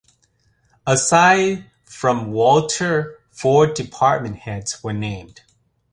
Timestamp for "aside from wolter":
0.87-3.17